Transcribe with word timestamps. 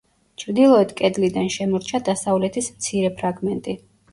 ჩრდილოეთ 0.43 0.93
კედლიდან 1.01 1.51
შემორჩა 1.57 2.01
დასავლეთის 2.09 2.73
მცირე 2.79 3.13
ფრაგმენტი. 3.21 3.79